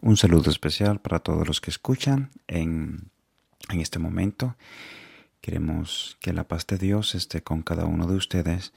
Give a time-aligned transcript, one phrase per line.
[0.00, 3.10] Un saludo especial para todos los que escuchan en,
[3.68, 4.56] en, este momento.
[5.40, 8.72] Queremos que la paz de Dios esté con cada uno de ustedes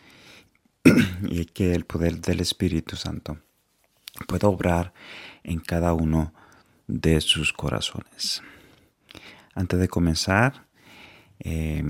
[1.23, 3.37] y que el poder del Espíritu Santo
[4.27, 4.93] pueda obrar
[5.43, 6.33] en cada uno
[6.87, 8.41] de sus corazones.
[9.53, 10.65] Antes de comenzar
[11.39, 11.83] eh,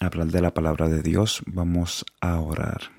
[0.00, 2.95] a hablar de la palabra de Dios, vamos a orar.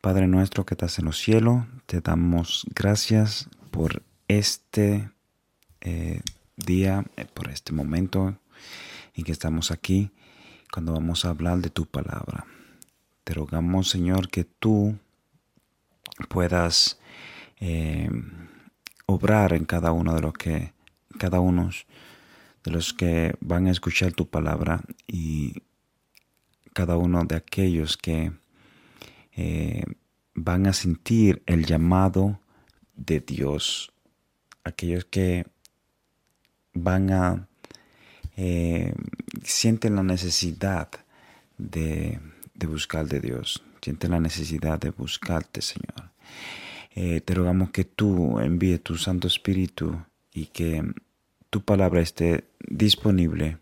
[0.00, 5.10] Padre nuestro que estás en los cielos, te damos gracias por este
[5.80, 6.20] eh,
[6.56, 8.38] día, eh, por este momento
[9.14, 10.12] en que estamos aquí,
[10.72, 12.46] cuando vamos a hablar de tu palabra.
[13.24, 14.96] Te rogamos, Señor, que tú
[16.28, 17.00] puedas
[17.58, 18.08] eh,
[19.06, 20.72] obrar en cada uno de los que,
[21.18, 21.70] cada uno
[22.62, 25.54] de los que van a escuchar tu palabra y
[26.72, 28.30] cada uno de aquellos que
[29.40, 29.84] eh,
[30.34, 32.40] van a sentir el llamado
[32.96, 33.92] de Dios.
[34.64, 35.46] Aquellos que
[36.74, 37.48] van a
[38.36, 38.92] eh,
[39.44, 40.88] sienten la necesidad
[41.56, 42.18] de,
[42.66, 46.10] buscar de Dios, sienten la necesidad de buscarte, Señor.
[46.96, 50.02] Eh, te rogamos que tú envíes tu Santo Espíritu
[50.34, 50.82] y que
[51.48, 53.58] tu palabra esté disponible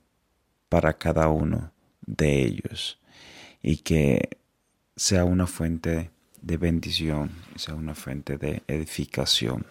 [0.71, 1.71] para cada uno
[2.07, 2.99] de ellos
[3.63, 4.39] y que
[4.97, 9.67] sea una fuente de bendición, sea una fuente de edificación.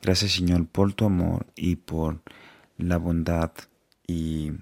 [0.00, 2.22] Gracias Señor por tu amor y por
[2.78, 3.52] la bondad
[4.06, 4.52] y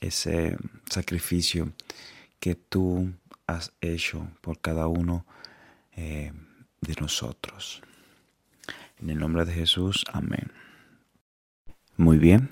[0.00, 0.56] ese
[0.90, 1.72] sacrificio
[2.40, 3.12] que tú
[3.46, 5.24] has hecho por cada uno
[5.92, 6.32] eh,
[6.80, 7.82] de nosotros.
[8.98, 10.52] En el nombre de Jesús, amén.
[11.96, 12.50] Muy bien,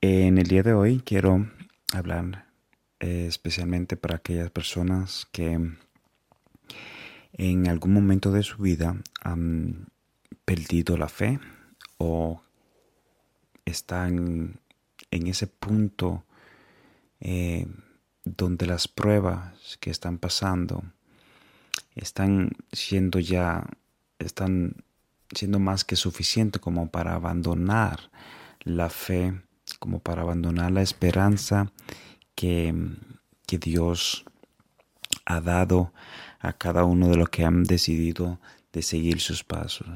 [0.00, 1.46] en el día de hoy quiero
[1.92, 2.43] hablar
[3.04, 5.60] eh, especialmente para aquellas personas que
[7.34, 9.88] en algún momento de su vida han
[10.46, 11.38] perdido la fe
[11.98, 12.40] o
[13.66, 14.58] están
[15.10, 16.24] en ese punto
[17.20, 17.66] eh,
[18.24, 20.82] donde las pruebas que están pasando
[21.94, 23.66] están siendo ya,
[24.18, 24.76] están
[25.34, 28.10] siendo más que suficiente como para abandonar
[28.60, 29.42] la fe,
[29.78, 31.70] como para abandonar la esperanza
[32.34, 32.74] que,
[33.46, 34.24] que Dios
[35.24, 35.92] ha dado
[36.40, 38.40] a cada uno de los que han decidido
[38.72, 39.86] de seguir sus pasos.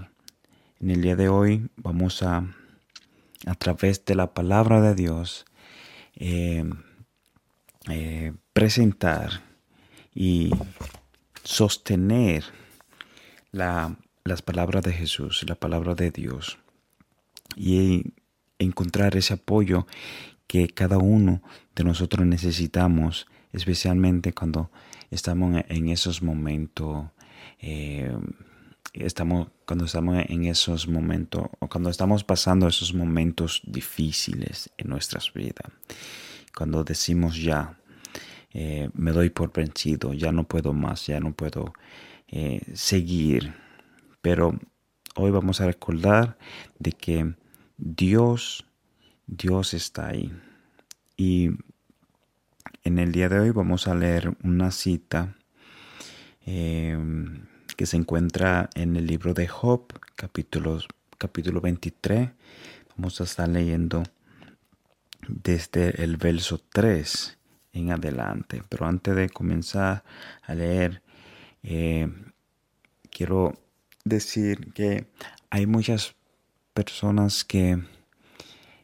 [0.80, 2.44] En el día de hoy vamos a,
[3.46, 5.44] a través de la palabra de Dios,
[6.16, 6.64] eh,
[7.88, 9.42] eh, presentar
[10.14, 10.50] y
[11.42, 12.44] sostener
[13.50, 16.58] la, las palabras de Jesús, la palabra de Dios,
[17.56, 18.12] y
[18.58, 19.86] encontrar ese apoyo
[20.48, 21.42] que cada uno
[21.76, 24.72] de nosotros necesitamos, especialmente cuando
[25.10, 27.06] estamos en esos momentos,
[27.60, 28.16] eh,
[28.94, 35.32] estamos, cuando estamos en esos momentos, o cuando estamos pasando esos momentos difíciles en nuestras
[35.32, 35.70] vidas,
[36.56, 37.78] cuando decimos ya,
[38.52, 41.74] eh, me doy por vencido, ya no puedo más, ya no puedo
[42.26, 43.54] eh, seguir.
[44.22, 44.58] Pero
[45.14, 46.38] hoy vamos a recordar
[46.78, 47.34] de que
[47.76, 48.64] Dios,
[49.28, 50.32] Dios está ahí.
[51.16, 51.50] Y
[52.82, 55.36] en el día de hoy vamos a leer una cita
[56.46, 57.44] em,
[57.76, 60.80] que se encuentra en el libro de Job, capítulo,
[61.18, 62.30] capítulo 23.
[62.96, 64.02] Vamos a estar leyendo
[65.28, 67.38] desde el verso 3
[67.74, 68.62] en adelante.
[68.66, 70.04] Pero antes de comenzar
[70.42, 71.02] a leer,
[71.62, 72.10] eh,
[73.10, 73.52] quiero
[74.04, 75.06] decir que
[75.50, 76.14] hay muchas
[76.72, 77.78] personas que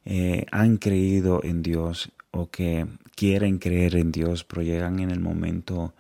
[0.05, 5.21] eh, han creído en Dios o que quieren creer en Dios, pero llegan en el
[5.21, 5.95] momento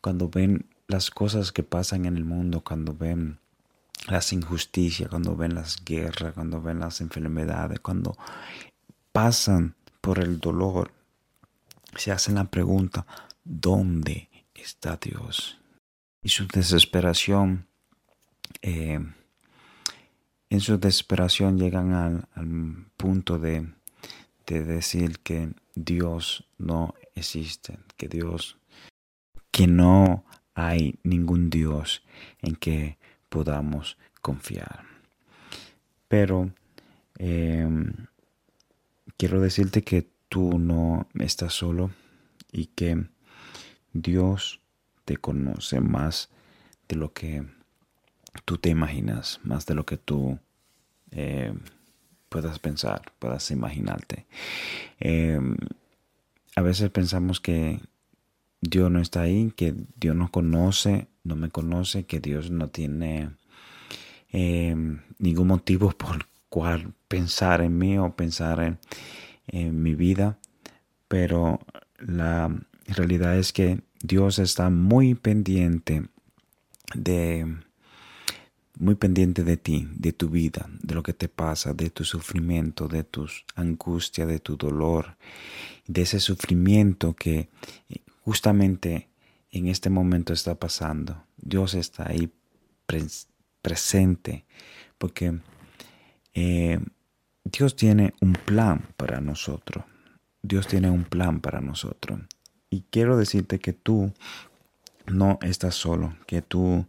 [0.00, 3.38] cuando ven las cosas que pasan en el mundo, cuando ven
[4.08, 8.16] las injusticias, cuando ven las guerras, cuando ven las enfermedades, cuando
[9.12, 10.92] pasan por el dolor,
[11.96, 13.06] se hacen la pregunta,
[13.44, 15.58] ¿dónde está Dios?
[16.22, 17.66] Y su desesperación,
[18.62, 19.00] eh,
[20.50, 21.92] en su desesperación llegan
[22.34, 23.66] al punto de
[24.48, 28.56] de decir que Dios no existe, que Dios,
[29.50, 30.24] que no
[30.54, 32.02] hay ningún Dios
[32.40, 32.96] en que
[33.28, 34.84] podamos confiar.
[36.08, 36.50] Pero
[37.18, 37.92] em,
[39.18, 41.90] quiero decirte que tú no estás solo
[42.50, 43.06] y que
[43.92, 44.60] Dios
[45.04, 46.30] te conoce más
[46.88, 47.44] de lo que
[48.48, 50.38] tú te imaginas, más de lo que tú
[51.10, 51.52] eh,
[52.30, 54.24] puedas pensar, puedas imaginarte.
[55.00, 55.54] Em,
[56.56, 57.78] a veces pensamos que
[58.62, 63.28] Dios no está ahí, que Dios no conoce, no me conoce, que Dios no tiene
[64.32, 68.78] em, ningún motivo por cual pensar en mí o pensar en,
[69.48, 70.38] en mi vida,
[71.06, 71.60] pero
[71.98, 72.50] la
[72.86, 76.08] realidad es que Dios está muy pendiente
[76.94, 77.67] de
[78.78, 82.88] muy pendiente de ti, de tu vida, de lo que te pasa, de tu sufrimiento,
[82.88, 85.16] de tus angustias, de tu dolor,
[85.86, 87.48] de ese sufrimiento que
[88.24, 89.08] justamente
[89.50, 91.24] en este momento está pasando.
[91.36, 92.30] Dios está ahí
[93.62, 94.44] presente
[94.98, 95.38] porque
[96.34, 96.78] eh,
[97.44, 99.84] Dios tiene un plan para nosotros.
[100.42, 102.20] Dios tiene un plan para nosotros.
[102.70, 104.12] Y quiero decirte que tú
[105.06, 106.86] no estás solo, que tú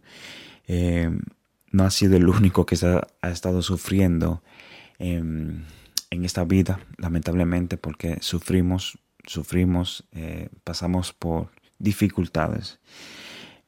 [0.68, 1.10] eh,
[1.70, 2.76] no has sido el único que
[3.22, 4.42] ha estado sufriendo
[6.10, 12.80] en esta vida, lamentablemente, porque sufrimos, sufrimos, eh, pasamos por dificultades.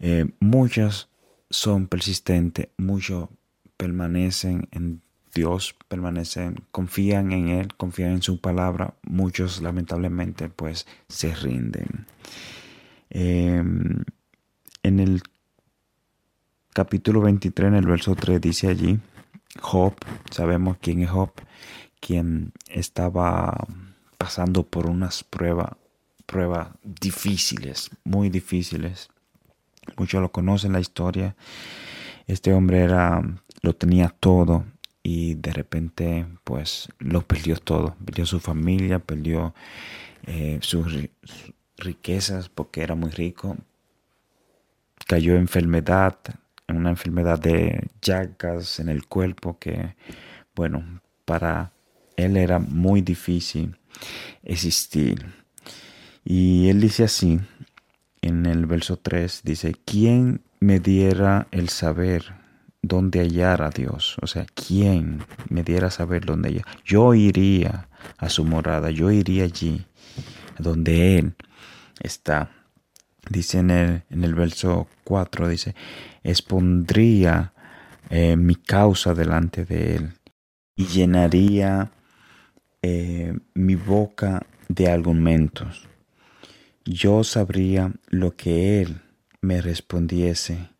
[0.00, 1.08] Eh, muchas
[1.48, 3.28] son persistentes, muchos
[3.76, 5.02] permanecen en
[5.34, 8.94] Dios, permanecen, confían en Él, confían en su palabra.
[9.02, 12.06] Muchos lamentablemente pues se rinden.
[13.10, 14.04] Em,
[14.82, 15.22] en el
[16.72, 18.98] capítulo 23, en el verso 3, dice allí,
[19.60, 19.94] Job,
[20.30, 21.30] sabemos quién es Job,
[22.00, 23.66] quien estaba
[24.16, 25.72] pasando por unas pruebas,
[26.24, 29.10] pruebas difíciles, muy difíciles.
[29.96, 31.36] Muchos lo conocen la historia.
[32.26, 33.20] Este hombre era,
[33.60, 34.64] lo tenía todo
[35.02, 37.96] y de repente pues lo perdió todo.
[38.04, 39.54] Perdió su familia, perdió
[40.24, 40.96] eh, sus
[41.76, 43.56] riquezas porque era muy rico.
[45.06, 46.16] Cayó en enfermedad,
[46.68, 49.94] una enfermedad de llagas en el cuerpo que,
[50.54, 51.72] bueno, para
[52.16, 53.76] él era muy difícil
[54.42, 55.26] existir.
[56.24, 57.40] Y él dice así,
[58.20, 62.34] en el verso 3, dice, ¿quién me diera el saber
[62.80, 64.16] dónde hallar a Dios?
[64.22, 66.66] O sea, ¿quién me diera saber dónde hallar?
[66.84, 67.88] Yo iría
[68.18, 69.84] a su morada, yo iría allí,
[70.58, 71.34] donde Él
[72.00, 72.50] está.
[73.28, 75.74] Dice en el, verso 4, dice,
[76.22, 77.52] expondría
[78.10, 80.12] eh, mi causa delante de él
[80.74, 81.92] y llenaría
[82.82, 85.88] eh, mi boca de argumentos.
[86.84, 89.02] Yo sabría lo que él
[89.40, 90.70] me respondiese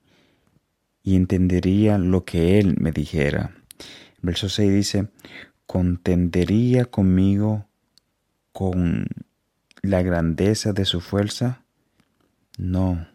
[1.02, 3.54] y entendería lo que él me dijera.
[4.20, 5.08] Verso 6 dice,
[5.66, 7.66] contendería conmigo
[8.52, 9.06] con
[9.82, 11.61] la grandeza de su fuerza.
[12.58, 13.06] No,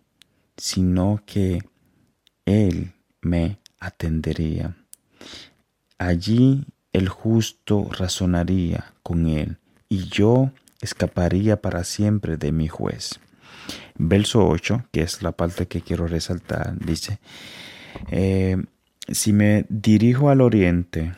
[0.58, 1.60] sino que
[2.46, 4.76] él me atendería.
[5.98, 9.58] Allí el justo razonaría con Él,
[9.90, 10.52] y yo
[10.82, 13.20] escaparía para siempre de mi juez.
[13.96, 17.20] Verso 8, que es la parte que quiero resaltar, dice,
[18.12, 18.58] eh,
[19.10, 21.14] si me dirijo al oriente,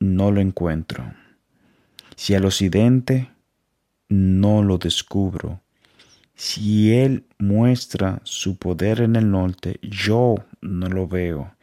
[0.00, 1.12] no lo encuentro.
[2.16, 3.30] Si al occidente,
[4.08, 5.60] no lo descubro.
[6.36, 11.54] Si Él muestra su poder en el norte, yo no lo veo,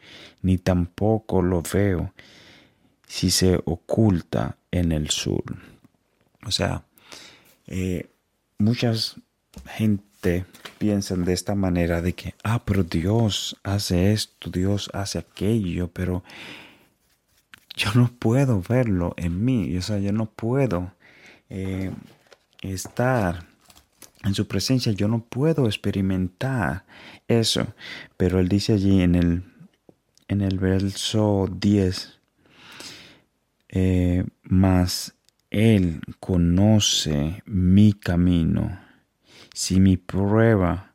[0.42, 2.12] ni tampoco lo veo
[3.06, 5.44] si se oculta en el sur.
[6.44, 6.82] O sea,
[7.68, 8.10] eh,
[8.58, 9.16] muchas
[9.66, 10.44] gente
[10.78, 16.24] piensan de esta manera de que, ah, pero Dios hace esto, Dios hace aquello, pero
[17.76, 20.92] yo no puedo verlo en mí, o sea, yo no puedo
[21.48, 21.92] eh,
[22.62, 23.53] estar
[24.24, 26.84] en su presencia yo no puedo experimentar
[27.28, 27.74] eso.
[28.16, 29.44] Pero él dice allí en el,
[30.28, 32.20] en el verso 10,
[33.68, 35.14] eh, mas
[35.50, 38.80] él conoce mi camino.
[39.52, 40.94] Si mi prueba,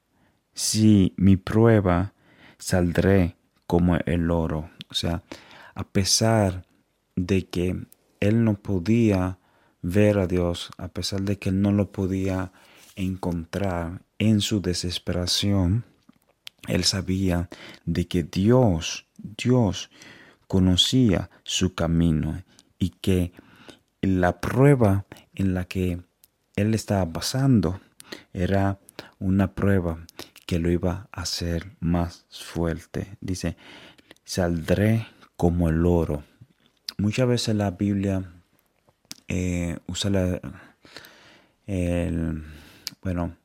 [0.54, 2.14] si mi prueba,
[2.58, 4.70] saldré como el oro.
[4.90, 5.24] O sea,
[5.76, 6.66] a pesar
[7.16, 7.76] de que
[8.20, 9.38] él no podía
[9.82, 12.52] ver a Dios, a pesar de que él no lo podía
[13.00, 15.86] encontrar en su desesperación,
[16.68, 17.50] él sabía
[17.86, 19.90] de que Dios, Dios
[20.48, 22.44] conocía su camino
[22.78, 23.32] y que
[24.02, 26.02] la prueba en la que
[26.56, 27.80] él estaba pasando
[28.34, 28.80] era
[29.18, 30.06] una prueba
[30.46, 33.18] que lo iba a hacer más fuerte.
[33.22, 33.56] Dice,
[34.26, 36.24] saldré como el oro.
[36.98, 38.30] Muchas veces la Biblia
[39.30, 40.42] eh, usa la,
[41.66, 42.44] el,
[43.02, 43.36] bueno,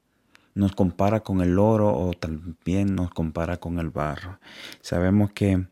[0.55, 4.39] nos compara con el oro o también nos compara con el barro.
[4.81, 5.67] Sabemos que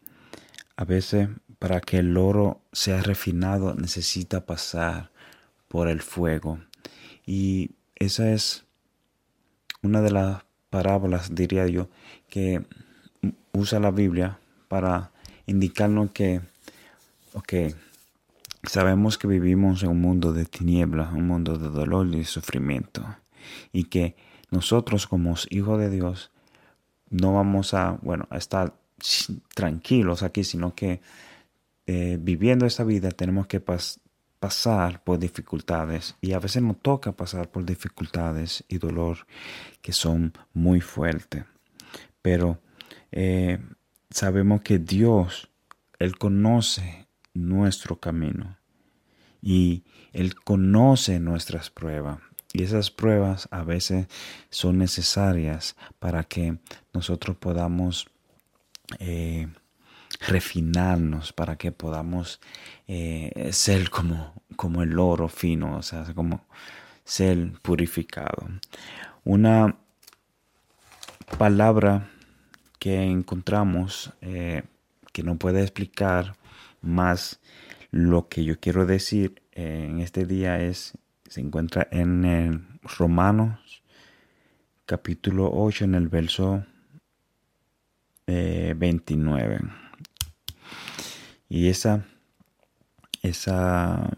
[0.76, 5.12] a veces para que el oro sea refinado necesita pasar
[5.68, 6.58] por el fuego.
[7.24, 8.64] Y esa es
[9.80, 11.88] una de las parábolas, diría yo,
[12.28, 12.64] que
[13.52, 15.12] usa la Biblia para
[15.46, 16.40] indicarnos que,
[17.34, 17.74] ok,
[18.64, 23.04] sabemos que vivimos en un mundo de tinieblas, un mundo de dolor y sufrimiento,
[23.72, 24.16] y que
[24.50, 26.30] nosotros como hijos de Dios
[27.10, 28.74] no vamos a, bueno, a estar
[29.54, 31.00] tranquilos aquí, sino que
[31.86, 37.50] eh, viviendo esta vida tenemos que pasar por dificultades y a veces nos toca pasar
[37.50, 39.26] por dificultades y dolor
[39.80, 41.44] que son muy fuertes.
[42.22, 42.60] Pero
[43.10, 43.58] eh,
[44.10, 45.50] sabemos que Dios,
[45.98, 48.56] Él conoce nuestro camino
[49.42, 52.20] y Él conoce nuestras pruebas.
[52.52, 54.06] Y esas pruebas a veces
[54.50, 56.58] son necesarias para que
[56.92, 58.08] nosotros podamos
[58.98, 59.48] eh,
[60.20, 62.40] refinarnos, para que podamos
[62.88, 66.44] eh, ser como, como el oro fino, o sea, como
[67.04, 68.48] ser purificado.
[69.24, 69.76] Una
[71.38, 72.10] palabra
[72.78, 74.62] que encontramos eh,
[75.12, 76.36] que no puede explicar
[76.82, 77.40] más
[77.90, 80.94] lo que yo quiero decir en este día es
[81.32, 83.82] se encuentra en Romanos
[84.84, 86.66] capítulo 8 en el verso
[88.26, 89.54] 29.
[89.54, 89.60] Eh,
[91.48, 92.04] y esa,
[93.22, 94.10] esa,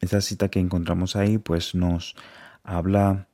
[0.00, 2.16] esa cita que encontramos ahí pues nos
[2.62, 3.28] habla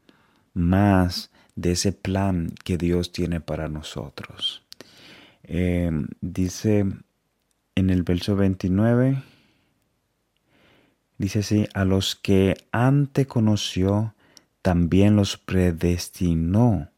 [0.52, 4.64] más de ese plan que Dios tiene para nosotros.
[5.44, 6.84] Eh, dice
[7.76, 9.22] en el verso 29,
[11.18, 14.14] Dice así, a los que antes conoció,
[14.60, 16.90] también los predestinó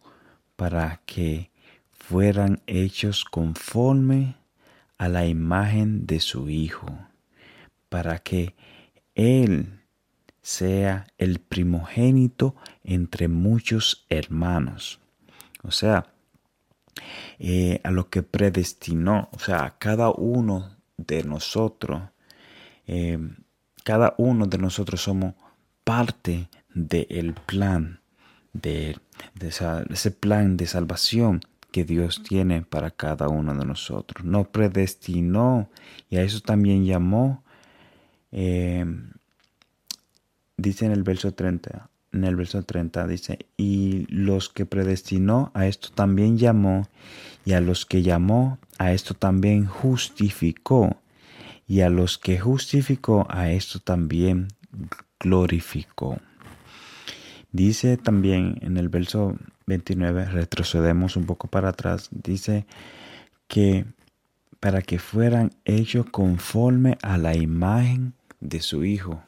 [0.56, 1.50] para que
[1.92, 4.36] fueran hechos conforme
[4.96, 6.88] a la imagen de su Hijo,
[7.88, 8.54] para que
[9.14, 9.80] Él
[10.42, 14.98] sea el primogénito entre muchos hermanos.
[15.62, 16.06] O sea,
[17.38, 22.02] eh, a lo que predestinó, o sea, a cada uno de nosotros,
[22.86, 23.18] eh,
[23.88, 25.32] cada uno de nosotros somos
[25.82, 28.00] parte del plan,
[28.52, 28.98] de,
[29.40, 31.40] ese plan de salvación
[31.70, 34.26] que Dios tiene para cada uno de nosotros.
[34.26, 35.70] No predestinó
[36.10, 37.42] y a eso también llamó.
[38.30, 38.84] Eh,
[40.58, 45.66] dice en el verso 30, en el verso 30 dice, y los que predestinó a
[45.66, 46.86] esto también llamó,
[47.46, 50.98] y a los que llamó a esto también justificó,
[51.68, 54.48] y a los que justificó, a esto también
[55.20, 56.18] glorificó.
[57.52, 62.66] Dice también en el verso 29, retrocedemos un poco para atrás, dice
[63.46, 63.84] que
[64.60, 69.22] para que fueran hechos conforme a la imagen de su Hijo,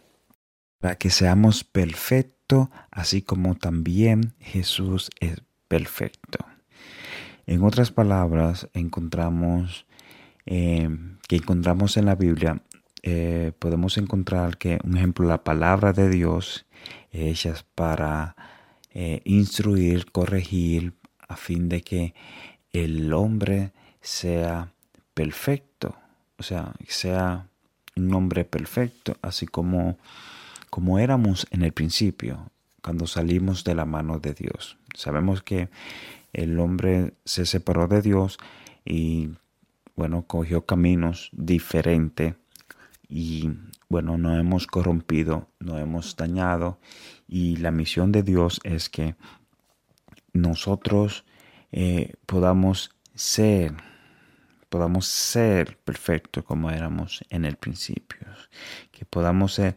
[0.80, 6.38] para que seamos perfectos, así como también Jesús es perfecto.
[7.46, 9.86] En otras palabras, encontramos
[10.50, 10.90] eh,
[11.28, 12.60] que encontramos en la Biblia,
[13.02, 16.66] eh, podemos encontrar que, un ejemplo, la palabra de Dios
[17.12, 18.34] hechas para
[18.92, 20.92] eh, instruir, corregir,
[21.28, 22.14] a fin de que
[22.72, 24.72] el hombre sea
[25.14, 25.94] perfecto,
[26.36, 27.46] o sea, sea
[27.94, 29.98] un hombre perfecto, así como,
[30.68, 32.50] como éramos en el principio,
[32.82, 34.78] cuando salimos de la mano de Dios.
[34.96, 35.68] Sabemos que
[36.32, 38.38] el hombre se separó de Dios
[38.84, 39.30] y
[40.00, 42.34] bueno, cogió caminos diferentes
[43.06, 43.50] y
[43.90, 46.80] bueno, no hemos corrompido, no hemos dañado
[47.28, 49.14] y la misión de Dios es que
[50.32, 51.26] nosotros
[51.70, 53.74] eh, podamos ser,
[54.70, 58.26] podamos ser perfectos como éramos en el principio,
[58.92, 59.76] que podamos ser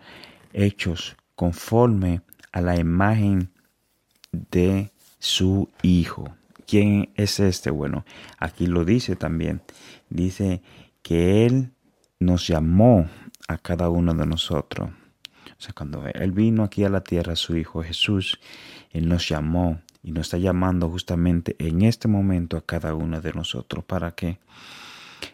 [0.53, 2.21] hechos conforme
[2.53, 3.51] a la imagen
[4.31, 4.89] de
[5.19, 6.33] su Hijo.
[6.67, 7.71] ¿Quién es este?
[7.71, 8.05] Bueno,
[8.37, 9.61] aquí lo dice también.
[10.09, 10.61] Dice
[11.01, 11.71] que Él
[12.19, 13.09] nos llamó
[13.47, 14.89] a cada uno de nosotros.
[14.89, 18.39] O sea, cuando Él vino aquí a la tierra, su Hijo Jesús,
[18.91, 23.33] Él nos llamó y nos está llamando justamente en este momento a cada uno de
[23.33, 24.39] nosotros para que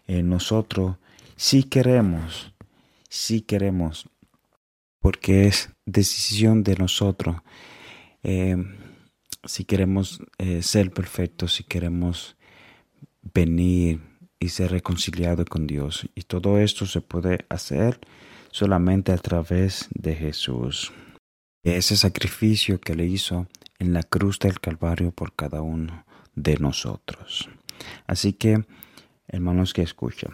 [0.07, 0.97] eh, nosotros,
[1.35, 2.53] si queremos,
[3.09, 4.07] si queremos,
[4.99, 7.37] porque es decisión de nosotros,
[8.21, 8.57] eh,
[9.43, 12.35] si queremos eh, ser perfectos, si queremos
[13.33, 14.01] venir
[14.39, 16.09] y ser reconciliado con Dios.
[16.15, 17.99] Y todo esto se puede hacer
[18.51, 20.91] solamente a través de Jesús.
[21.63, 23.47] Ese sacrificio que le hizo
[23.79, 26.05] en la cruz del Calvario por cada uno
[26.35, 27.49] de nosotros.
[28.07, 28.65] Así que,
[29.27, 30.33] hermanos que escuchan,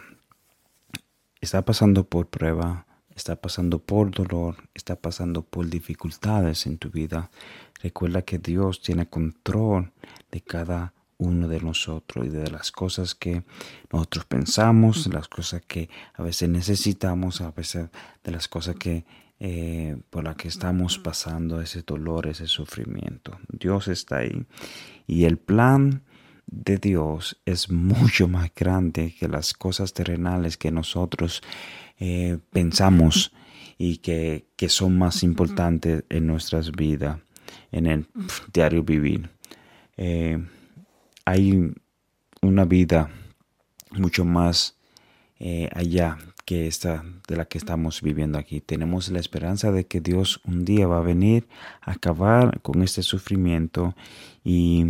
[1.40, 2.85] está pasando por prueba,
[3.16, 7.30] está pasando por dolor, está pasando por dificultades en tu vida,
[7.82, 9.92] recuerda que Dios tiene control
[10.30, 13.42] de cada uno de nosotros y de las cosas que
[13.90, 17.88] nosotros pensamos, las cosas que a veces necesitamos, a veces
[18.22, 19.04] de las cosas que
[19.38, 23.38] eh, por las que estamos pasando, ese dolor, ese sufrimiento.
[23.48, 24.46] Dios está ahí
[25.06, 26.02] y el plan
[26.46, 31.42] de Dios es mucho más grande que las cosas terrenales que nosotros
[31.98, 33.32] eh, pensamos
[33.78, 37.18] y que, que, son más importantes en nuestras vidas,
[37.72, 38.06] en el
[38.52, 39.28] diario vivir.
[39.96, 40.38] Eh,
[41.24, 41.72] hay
[42.40, 43.10] una vida
[43.90, 44.76] mucho más
[45.38, 48.60] eh, allá que esta de la que estamos viviendo aquí.
[48.60, 51.48] Tenemos la esperanza de que Dios un día va a venir
[51.82, 53.94] a acabar con este sufrimiento
[54.44, 54.86] y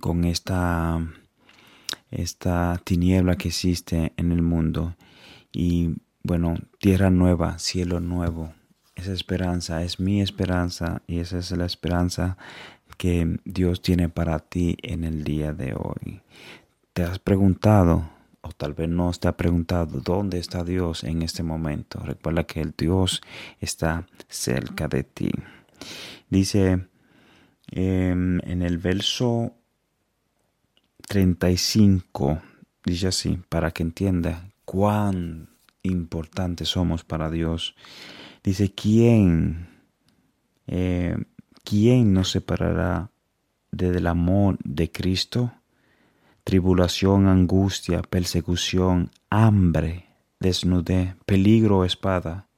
[0.00, 1.00] con esta,
[2.10, 4.96] esta tiniebla que existe en el mundo.
[5.52, 8.52] Y bueno, tierra nueva, cielo nuevo.
[8.94, 12.36] Esa esperanza es mi esperanza y esa es la esperanza
[12.96, 16.22] que Dios tiene para ti en el día de hoy.
[16.92, 18.08] ¿Te has preguntado,
[18.40, 21.98] o tal vez no te ha preguntado, dónde está Dios en este momento?
[22.00, 23.20] Recuerda que el Dios
[23.60, 25.30] está cerca de ti.
[26.30, 26.86] Dice
[27.72, 29.54] em, en el verso
[31.06, 32.40] 35,
[32.84, 35.48] dice así, para que entienda cuán
[35.82, 37.74] importantes somos para Dios.
[38.42, 39.68] Dice, ¿quién?
[40.66, 41.16] Eh,
[41.62, 43.10] ¿quién nos separará
[43.70, 45.52] del amor de Cristo?
[46.44, 50.06] Tribulación, angustia, persecución, hambre,
[50.40, 52.48] desnudez, peligro o espada.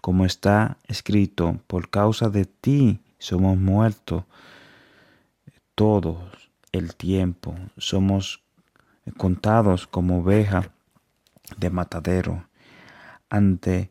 [0.00, 4.24] Como está escrito, por causa de ti somos muertos
[5.74, 6.41] todos
[6.72, 8.42] el tiempo, somos
[9.16, 10.72] contados como oveja
[11.56, 12.46] de matadero.
[13.28, 13.90] Ante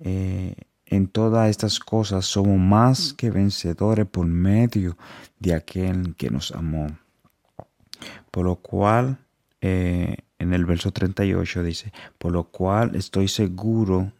[0.00, 0.54] eh,
[0.86, 4.96] en todas estas cosas somos más que vencedores por medio
[5.38, 6.86] de aquel que nos amó.
[8.30, 9.18] Por lo cual,
[9.60, 14.12] eh, en el verso 38 dice, por lo cual estoy seguro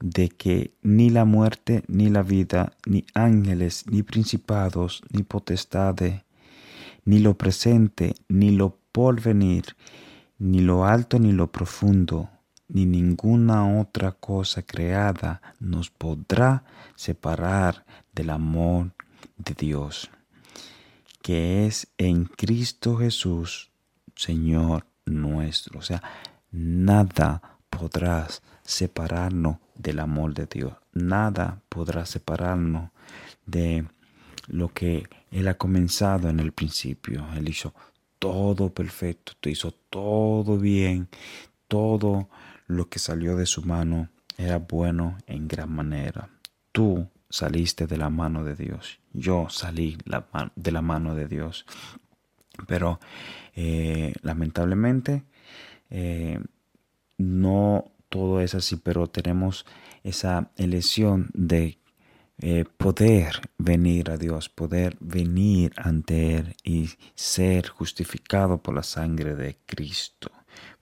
[0.00, 6.22] de que ni la muerte, ni la vida, ni ángeles, ni principados, ni potestades,
[7.04, 9.64] ni lo presente, ni lo porvenir,
[10.38, 12.30] ni lo alto, ni lo profundo,
[12.68, 18.92] ni ninguna otra cosa creada nos podrá separar del amor
[19.36, 20.10] de Dios,
[21.22, 23.70] que es en Cristo Jesús,
[24.16, 25.78] Señor nuestro.
[25.78, 26.02] O sea,
[26.50, 30.74] nada podrás separarnos del amor de Dios.
[30.92, 32.90] Nada podrá separarnos
[33.46, 33.86] de
[34.46, 37.26] lo que Él ha comenzado en el principio.
[37.34, 37.74] Él hizo
[38.18, 41.08] todo perfecto, te hizo todo bien,
[41.66, 42.28] todo
[42.68, 46.28] lo que salió de su mano era bueno en gran manera.
[46.70, 49.00] Tú saliste de la mano de Dios.
[49.12, 49.98] Yo salí
[50.54, 51.66] de la mano de Dios.
[52.66, 53.00] Pero
[53.54, 55.24] eh, lamentablemente
[55.90, 56.38] eh,
[57.16, 59.64] no todo es así, pero tenemos
[60.04, 61.78] esa elección de
[62.38, 69.34] eh, poder venir a Dios, poder venir ante Él y ser justificado por la sangre
[69.34, 70.30] de Cristo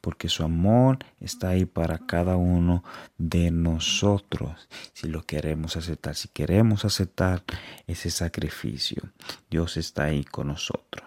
[0.01, 2.83] porque su amor está ahí para cada uno
[3.19, 7.43] de nosotros, si lo queremos aceptar, si queremos aceptar
[7.87, 9.03] ese sacrificio,
[9.51, 11.07] Dios está ahí con nosotros.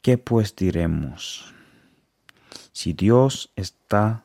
[0.00, 1.52] ¿Qué pues diremos?
[2.72, 4.24] Si Dios está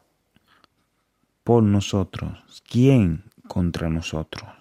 [1.44, 4.57] por nosotros, ¿quién contra nosotros?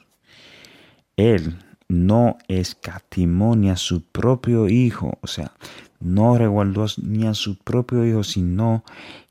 [1.16, 5.52] Él no escatimó a su propio Hijo, o sea,
[6.00, 8.85] no reguardó ni a su propio Hijo, sino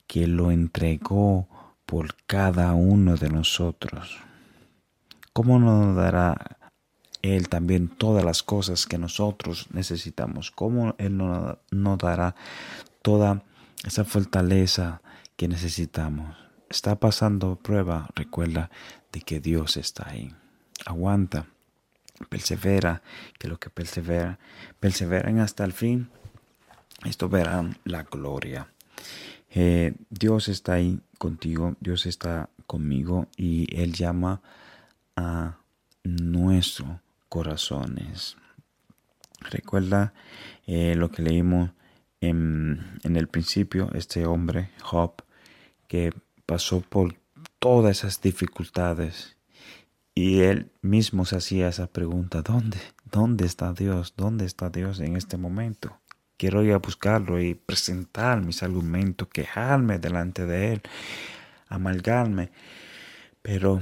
[0.07, 1.47] que lo entregó
[1.85, 4.17] por cada uno de nosotros.
[5.33, 6.57] ¿Cómo nos dará
[7.21, 10.49] Él también todas las cosas que nosotros necesitamos?
[10.51, 12.35] ¿Cómo Él nos dará
[13.01, 13.43] toda
[13.83, 15.01] esa fortaleza
[15.35, 16.35] que necesitamos?
[16.69, 18.71] Está pasando prueba, recuerda
[19.11, 20.33] de que Dios está ahí.
[20.85, 21.47] Aguanta,
[22.29, 23.01] persevera,
[23.37, 24.39] que lo que persevera,
[24.79, 26.09] perseveran hasta el fin,
[27.05, 28.67] esto verán la gloria.
[29.51, 34.41] Eh, Dios está ahí contigo, Dios está conmigo y Él llama
[35.15, 35.59] a
[36.03, 36.99] nuestros
[37.29, 38.37] corazones.
[39.41, 40.13] Recuerda
[40.65, 41.71] eh, lo que leímos
[42.21, 45.13] en, en, el principio, este hombre, Job,
[45.87, 46.11] que
[46.45, 47.15] pasó por
[47.59, 49.34] todas esas dificultades
[50.15, 52.77] y él mismo se hacía esa pregunta, ¿dónde?
[53.03, 54.13] ¿Dónde está Dios?
[54.15, 55.99] ¿Dónde está Dios en este momento?
[56.37, 60.81] Quiero ir a buscarlo y presentar mis argumentos, quejarme delante de él,
[61.67, 62.51] amalgarme.
[63.41, 63.81] Pero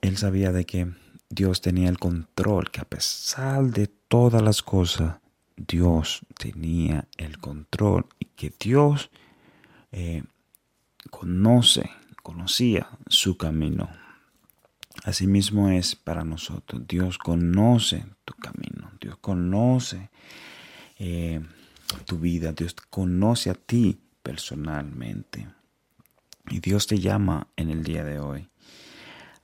[0.00, 0.92] él sabía de que
[1.28, 5.16] Dios tenía el control, que a pesar de todas las cosas,
[5.56, 9.10] Dios tenía el control y que Dios
[9.90, 10.22] eh,
[11.10, 11.90] conoce,
[12.22, 14.03] conocía su camino.
[15.02, 16.82] Asimismo es para nosotros.
[16.86, 18.92] Dios conoce tu camino.
[19.00, 20.10] Dios conoce
[20.98, 21.40] eh,
[22.06, 22.52] tu vida.
[22.52, 25.48] Dios conoce a ti personalmente.
[26.48, 28.48] Y Dios te llama en el día de hoy.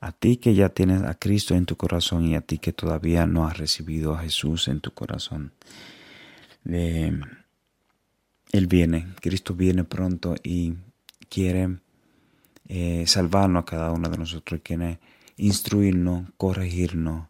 [0.00, 3.26] A ti que ya tienes a Cristo en tu corazón y a ti que todavía
[3.26, 5.52] no has recibido a Jesús en tu corazón.
[6.64, 7.26] Él
[8.66, 10.74] viene, Cristo viene pronto y
[11.28, 11.80] quiere
[12.66, 14.98] eh, salvarnos a cada uno de nosotros, quiere
[15.40, 17.28] instruirnos, corregirnos,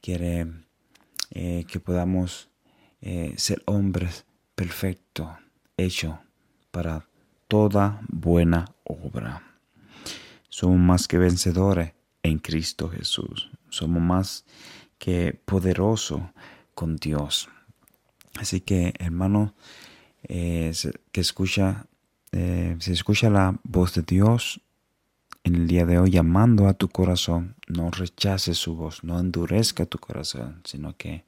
[0.00, 0.46] quiere
[1.30, 2.48] eh, que podamos
[3.02, 5.28] eh, ser hombres perfectos,
[5.76, 6.14] hechos
[6.70, 7.06] para
[7.48, 9.42] toda buena obra.
[10.48, 11.92] Somos más que vencedores
[12.22, 13.50] en Cristo Jesús.
[13.68, 14.44] Somos más
[14.98, 16.22] que poderosos
[16.74, 17.48] con Dios.
[18.36, 19.54] Así que, hermano,
[20.22, 20.72] eh,
[21.12, 21.86] que escucha,
[22.32, 24.60] se escucha la voz de Dios
[25.44, 29.86] en el día de hoy llamando a tu corazón, no rechaces su voz, no endurezca
[29.86, 31.24] tu corazón, sino que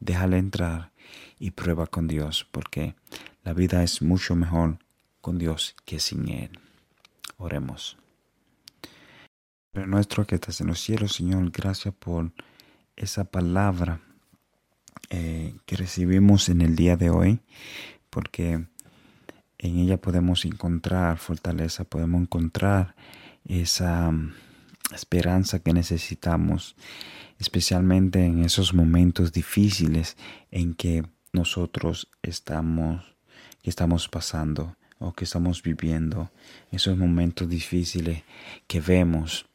[0.00, 0.92] déjale entrar
[1.38, 2.94] y prueba con Dios, porque
[3.44, 4.78] la vida es mucho mejor
[5.20, 6.58] con Dios que sin Él.
[7.36, 7.96] Oremos.
[9.72, 12.32] Pero nuestro que estás en los cielos, Señor, gracias por
[12.94, 14.00] esa palabra
[15.08, 17.40] eh, que recibimos en el día de hoy,
[18.10, 18.66] porque
[19.58, 22.94] en ella podemos encontrar fortaleza, podemos encontrar
[23.46, 24.32] esa mm,
[24.94, 26.76] esperanza que necesitamos,
[27.38, 30.16] especialmente en esos momentos difíciles
[30.50, 33.14] en que nosotros estamos,
[33.62, 36.30] que estamos pasando o que estamos viviendo,
[36.70, 38.22] esos momentos difíciles
[38.66, 39.46] que vemos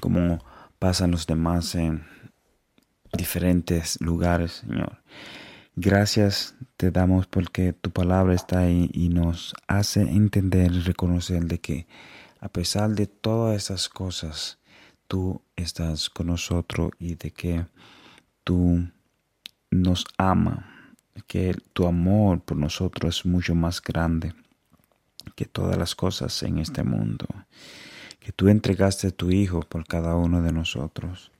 [0.00, 0.42] como
[0.78, 2.04] pasan los demás en
[3.12, 4.98] diferentes lugares, Señor.
[5.76, 11.60] Gracias te damos porque tu palabra está ahí y nos hace entender y reconocer de
[11.60, 11.86] que
[12.40, 14.58] a pesar de todas esas cosas,
[15.06, 17.66] tú estás con nosotros y de que
[18.44, 18.88] tú
[19.70, 20.92] nos ama,
[21.26, 24.34] que tu amor por nosotros es mucho más grande
[25.34, 27.26] que todas las cosas en este mundo,
[28.20, 31.30] que tú entregaste tu Hijo por cada uno de nosotros.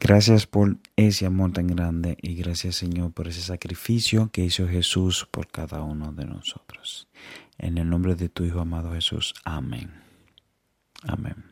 [0.00, 5.26] Gracias por ese amor tan grande y gracias Señor por ese sacrificio que hizo Jesús
[5.30, 7.08] por cada uno de nosotros.
[7.58, 9.34] En el nombre de tu Hijo amado Jesús.
[9.44, 10.09] Amén.
[11.08, 11.49] Amén.